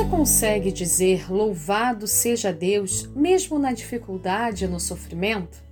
[0.00, 5.62] Você consegue dizer louvado seja Deus mesmo na dificuldade e no sofrimento?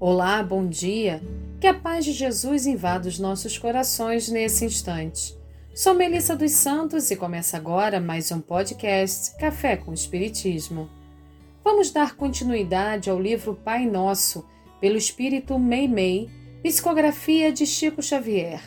[0.00, 1.22] Olá, bom dia.
[1.60, 5.38] Que a paz de Jesus invada os nossos corações nesse instante.
[5.72, 10.90] Sou Melissa dos Santos e começa agora mais um podcast Café com Espiritismo.
[11.62, 14.44] Vamos dar continuidade ao livro Pai Nosso,
[14.80, 16.28] pelo Espírito Meimei,
[16.64, 18.60] psicografia de Chico Xavier.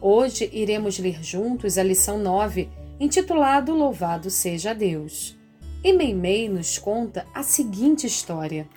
[0.00, 5.34] Hoje iremos ler juntos a lição 9 intitulado Louvado Seja Deus.
[5.82, 8.68] E Meimei nos conta a seguinte história.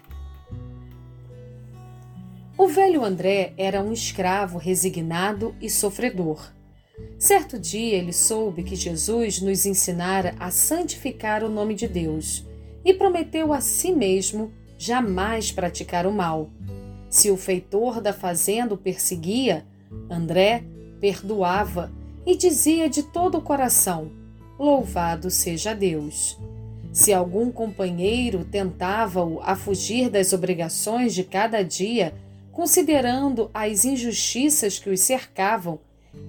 [2.57, 6.53] O velho André era um escravo resignado e sofredor.
[7.19, 12.47] Certo dia ele soube que Jesus nos ensinara a santificar o nome de Deus
[12.85, 16.49] e prometeu a si mesmo jamais praticar o mal.
[17.09, 19.67] Se o feitor da fazenda o perseguia,
[20.09, 20.63] André
[21.01, 21.91] perdoava
[22.25, 24.11] e dizia de todo o coração:
[24.57, 26.37] Louvado seja Deus.
[26.91, 32.13] Se algum companheiro tentava-o a fugir das obrigações de cada dia,
[32.51, 35.79] considerando as injustiças que os cercavam,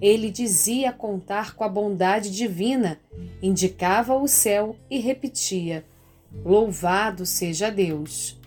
[0.00, 2.98] ele dizia contar com a bondade divina,
[3.42, 5.84] indicava o céu e repetia:
[6.44, 8.40] Louvado seja Deus.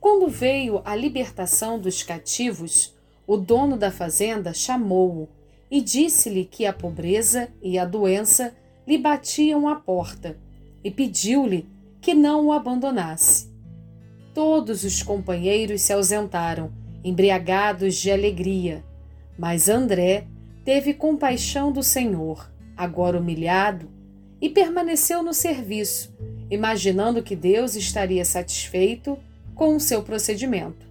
[0.00, 2.94] Quando veio a libertação dos cativos,
[3.26, 5.28] o dono da fazenda chamou-o
[5.70, 8.54] e disse-lhe que a pobreza e a doença
[8.86, 10.36] lhe batiam à porta
[10.82, 11.68] e pediu-lhe
[12.00, 13.48] que não o abandonasse.
[14.34, 16.72] Todos os companheiros se ausentaram,
[17.04, 18.84] embriagados de alegria,
[19.38, 20.26] mas André
[20.64, 23.88] teve compaixão do Senhor, agora humilhado,
[24.40, 26.14] e permaneceu no serviço,
[26.50, 29.18] imaginando que Deus estaria satisfeito
[29.54, 30.88] com o seu procedimento.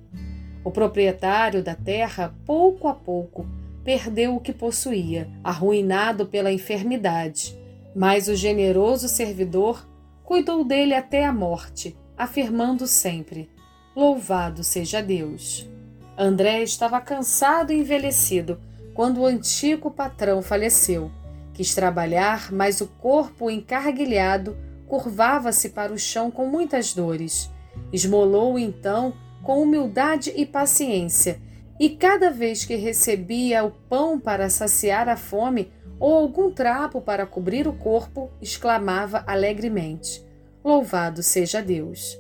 [0.64, 3.48] O proprietário da terra, pouco a pouco,
[3.90, 7.60] perdeu o que possuía, arruinado pela enfermidade.
[7.96, 9.84] Mas o generoso servidor
[10.24, 13.50] cuidou dele até a morte, afirmando sempre:
[13.96, 15.68] Louvado seja Deus.
[16.16, 18.62] André estava cansado e envelhecido
[18.94, 21.10] quando o antigo patrão faleceu.
[21.52, 24.56] Quis trabalhar, mas o corpo encarguilhado
[24.88, 27.50] curvava-se para o chão com muitas dores.
[27.92, 31.42] Esmolou então com humildade e paciência,
[31.80, 37.26] e cada vez que recebia o pão para saciar a fome ou algum trapo para
[37.26, 40.26] cobrir o corpo, exclamava alegremente:
[40.64, 42.20] Louvado seja Deus!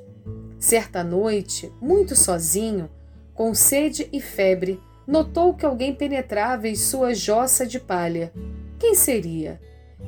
[0.57, 2.89] Certa noite, muito sozinho,
[3.33, 8.33] com sede e febre, notou que alguém penetrava em sua jossa de palha.
[8.77, 9.59] Quem seria?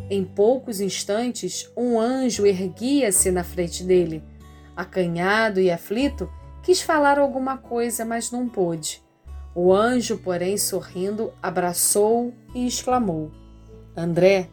[0.09, 4.23] Em poucos instantes, um anjo erguia-se na frente dele.
[4.75, 6.29] Acanhado e aflito,
[6.61, 9.01] quis falar alguma coisa, mas não pôde.
[9.53, 13.31] O anjo, porém, sorrindo, abraçou-o e exclamou:
[13.95, 14.49] André,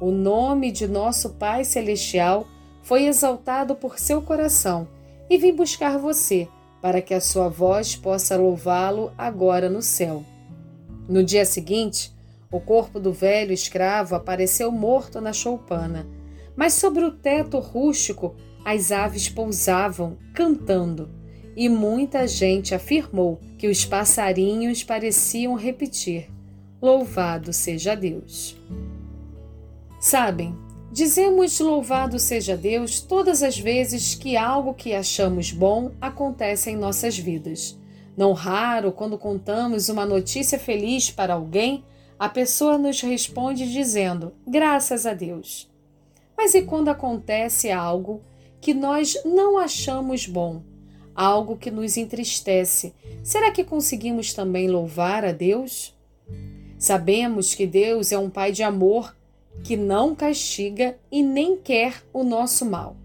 [0.00, 2.46] o nome de nosso Pai Celestial
[2.82, 4.86] foi exaltado por seu coração
[5.30, 6.48] e vim buscar você
[6.82, 10.24] para que a sua voz possa louvá-lo agora no céu.
[11.08, 12.12] No dia seguinte,
[12.50, 16.06] o corpo do velho escravo apareceu morto na choupana,
[16.54, 21.21] mas sobre o teto rústico as aves pousavam, cantando
[21.56, 26.28] e muita gente afirmou que os passarinhos pareciam repetir:
[26.80, 28.56] Louvado seja Deus.
[30.00, 30.56] Sabem,
[30.90, 37.16] dizemos louvado seja Deus todas as vezes que algo que achamos bom acontece em nossas
[37.16, 37.78] vidas.
[38.16, 41.84] Não raro, quando contamos uma notícia feliz para alguém,
[42.18, 45.70] a pessoa nos responde dizendo: Graças a Deus.
[46.36, 48.20] Mas e quando acontece algo
[48.60, 50.62] que nós não achamos bom?
[51.14, 55.94] Algo que nos entristece, será que conseguimos também louvar a Deus?
[56.78, 59.14] Sabemos que Deus é um Pai de amor
[59.62, 62.96] que não castiga e nem quer o nosso mal.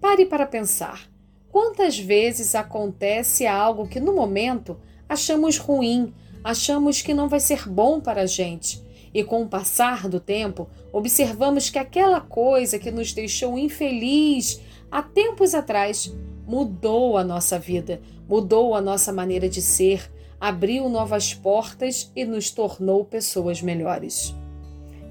[0.00, 1.10] Pare para pensar.
[1.50, 4.76] Quantas vezes acontece algo que no momento
[5.08, 8.82] achamos ruim, achamos que não vai ser bom para a gente,
[9.12, 14.60] e com o passar do tempo observamos que aquela coisa que nos deixou infeliz
[14.90, 16.12] há tempos atrás
[16.46, 20.10] mudou a nossa vida, mudou a nossa maneira de ser,
[20.40, 24.34] abriu novas portas e nos tornou pessoas melhores.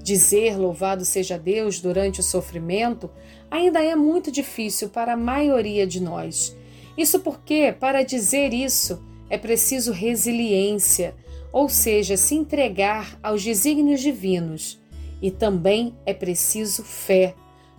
[0.02, 3.10] Dizer louvado seja Deus durante o sofrimento
[3.50, 6.54] ainda é muito difícil para a maioria de nós.
[6.96, 11.14] Isso porque, para dizer isso, é preciso resiliência,
[11.52, 14.80] ou seja, se entregar aos desígnios divinos.
[15.22, 17.34] E também é preciso fé,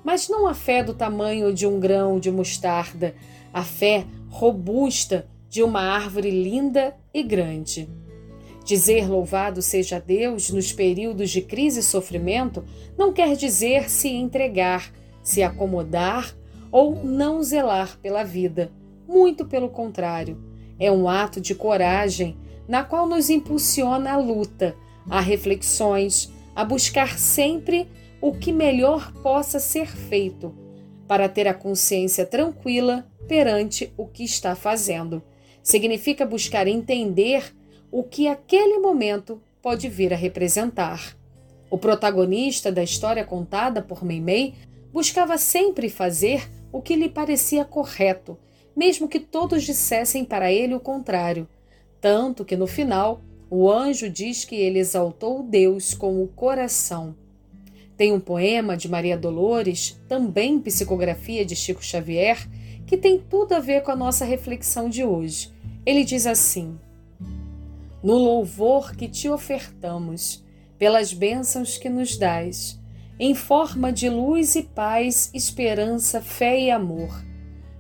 [0.06, 3.16] mas não a fé do tamanho de um grão de mostarda,
[3.52, 7.90] a fé robusta de uma árvore linda e grande.
[8.64, 12.64] Dizer louvado seja Deus nos períodos de crise e sofrimento
[12.96, 14.92] não quer dizer se entregar,
[15.24, 16.36] se acomodar
[16.72, 18.72] ou não zelar pela vida.
[19.08, 20.38] Muito pelo contrário,
[20.80, 22.38] é um ato de coragem
[22.68, 24.76] na qual nos impulsiona a luta,
[25.10, 27.88] a reflexões, a buscar sempre
[28.26, 30.52] o que melhor possa ser feito,
[31.08, 35.22] para ter a consciência tranquila perante o que está fazendo.
[35.62, 37.56] Significa buscar entender
[37.92, 41.16] o que aquele momento pode vir a representar.
[41.70, 44.56] O protagonista da história contada por Meimei
[44.92, 48.40] buscava sempre fazer o que lhe parecia correto,
[48.76, 51.48] mesmo que todos dissessem para ele o contrário.
[52.02, 57.16] Tanto que no final, o anjo diz que ele exaltou Deus com o coração.
[57.98, 62.48] Tem um poema de Maria Dolores, também psicografia de Chico Xavier,
[62.86, 65.52] que tem tudo a ver com a nossa reflexão de hoje.
[65.86, 66.78] Ele diz assim:
[68.04, 70.44] No louvor que te ofertamos,
[70.78, 72.80] pelas bênçãos que nos dás,
[73.18, 77.24] em forma de luz e paz, esperança, fé e amor.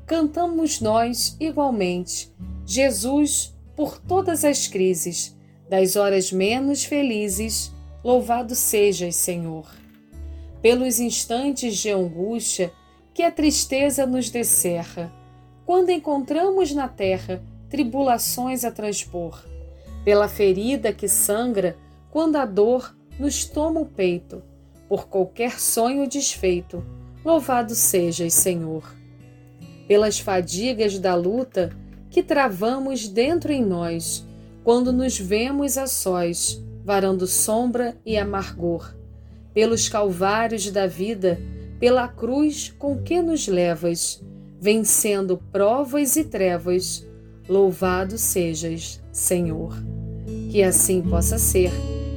[0.07, 2.31] Cantamos nós igualmente,
[2.65, 5.35] Jesus, por todas as crises,
[5.69, 7.73] das horas menos felizes,
[8.03, 9.67] louvado sejas, Senhor.
[10.61, 12.71] Pelos instantes de angústia
[13.13, 15.11] que a tristeza nos descerra,
[15.65, 19.43] quando encontramos na terra tribulações a transpor,
[20.03, 21.75] pela ferida que sangra
[22.11, 24.43] quando a dor nos toma o peito
[24.87, 26.83] por qualquer sonho desfeito.
[27.23, 28.83] Louvado sejas, Senhor.
[29.87, 31.75] Pelas fadigas da luta
[32.09, 34.25] que travamos dentro em nós,
[34.63, 38.95] quando nos vemos a sós, varando sombra e amargor.
[39.55, 41.39] Pelos calvários da vida,
[41.79, 44.23] pela cruz com que nos levas,
[44.61, 47.07] vencendo provas e trevas,
[47.49, 49.73] louvado sejas, Senhor.
[50.51, 51.71] Que assim possa ser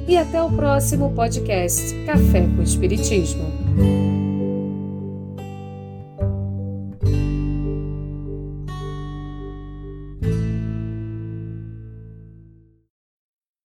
[0.07, 3.48] e até o próximo podcast Café com Espiritismo.